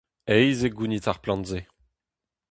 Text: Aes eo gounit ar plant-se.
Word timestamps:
Aes 0.33 0.59
eo 0.67 0.73
gounit 0.77 1.05
ar 1.11 1.19
plant-se. 1.23 1.59